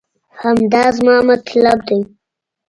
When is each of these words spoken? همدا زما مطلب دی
همدا 0.41 0.83
زما 0.97 1.15
مطلب 1.29 1.79
دی 1.87 1.99